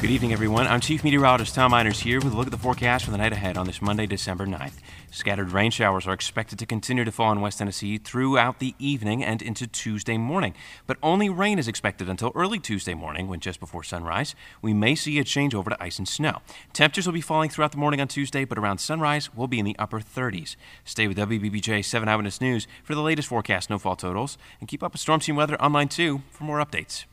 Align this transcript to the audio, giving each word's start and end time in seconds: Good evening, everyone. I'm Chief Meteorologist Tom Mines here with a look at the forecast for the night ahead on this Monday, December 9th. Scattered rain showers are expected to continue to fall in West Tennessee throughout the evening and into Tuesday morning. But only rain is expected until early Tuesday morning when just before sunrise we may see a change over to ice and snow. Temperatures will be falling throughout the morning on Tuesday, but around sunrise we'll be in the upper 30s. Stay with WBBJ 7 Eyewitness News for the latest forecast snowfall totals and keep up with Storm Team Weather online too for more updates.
Good 0.00 0.10
evening, 0.10 0.32
everyone. 0.32 0.68
I'm 0.68 0.78
Chief 0.80 1.02
Meteorologist 1.02 1.56
Tom 1.56 1.72
Mines 1.72 1.98
here 1.98 2.20
with 2.20 2.32
a 2.32 2.36
look 2.36 2.46
at 2.46 2.52
the 2.52 2.56
forecast 2.56 3.04
for 3.04 3.10
the 3.10 3.18
night 3.18 3.32
ahead 3.32 3.56
on 3.56 3.66
this 3.66 3.82
Monday, 3.82 4.06
December 4.06 4.46
9th. 4.46 4.74
Scattered 5.10 5.50
rain 5.50 5.72
showers 5.72 6.06
are 6.06 6.12
expected 6.12 6.56
to 6.60 6.66
continue 6.66 7.04
to 7.04 7.10
fall 7.10 7.32
in 7.32 7.40
West 7.40 7.58
Tennessee 7.58 7.98
throughout 7.98 8.60
the 8.60 8.76
evening 8.78 9.24
and 9.24 9.42
into 9.42 9.66
Tuesday 9.66 10.16
morning. 10.16 10.54
But 10.86 10.98
only 11.02 11.28
rain 11.28 11.58
is 11.58 11.66
expected 11.66 12.08
until 12.08 12.30
early 12.36 12.60
Tuesday 12.60 12.94
morning 12.94 13.26
when 13.26 13.40
just 13.40 13.58
before 13.58 13.82
sunrise 13.82 14.36
we 14.62 14.72
may 14.72 14.94
see 14.94 15.18
a 15.18 15.24
change 15.24 15.52
over 15.52 15.68
to 15.68 15.82
ice 15.82 15.98
and 15.98 16.06
snow. 16.06 16.42
Temperatures 16.72 17.06
will 17.06 17.12
be 17.12 17.20
falling 17.20 17.50
throughout 17.50 17.72
the 17.72 17.78
morning 17.78 18.00
on 18.00 18.06
Tuesday, 18.06 18.44
but 18.44 18.56
around 18.56 18.78
sunrise 18.78 19.34
we'll 19.34 19.48
be 19.48 19.58
in 19.58 19.64
the 19.64 19.76
upper 19.80 19.98
30s. 19.98 20.54
Stay 20.84 21.08
with 21.08 21.18
WBBJ 21.18 21.84
7 21.84 22.08
Eyewitness 22.08 22.40
News 22.40 22.68
for 22.84 22.94
the 22.94 23.02
latest 23.02 23.26
forecast 23.26 23.66
snowfall 23.66 23.96
totals 23.96 24.38
and 24.60 24.68
keep 24.68 24.84
up 24.84 24.92
with 24.92 25.00
Storm 25.00 25.18
Team 25.18 25.34
Weather 25.34 25.60
online 25.60 25.88
too 25.88 26.22
for 26.30 26.44
more 26.44 26.64
updates. 26.64 27.04